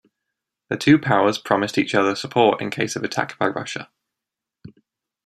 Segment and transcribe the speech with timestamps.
[0.69, 3.91] The two powers promised each other support in case of attack by Russia.